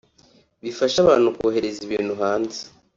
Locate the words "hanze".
2.21-2.59